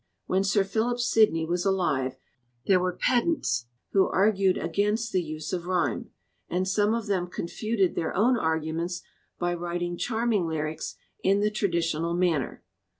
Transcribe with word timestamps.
When 0.25 0.43
Sir 0.43 0.63
Philip 0.63 0.99
Sidney 0.99 1.45
was 1.45 1.63
alive 1.63 2.17
there 2.65 2.79
were 2.79 2.97
pedants 2.99 3.67
who 3.91 4.07
argued 4.07 4.57
against 4.57 5.11
the 5.11 5.21
use 5.21 5.53
of 5.53 5.67
rhyme, 5.67 6.09
and 6.49 6.67
some 6.67 6.95
of 6.95 7.05
them 7.05 7.27
confuted 7.27 7.93
their 7.93 8.15
own 8.17 8.35
arguments 8.35 9.03
by 9.37 9.53
writing 9.53 9.97
charming 9.99 10.47
lyrics 10.47 10.95
in 11.23 11.41
the 11.41 11.51
traditional 11.51 12.15
manner. 12.15 12.63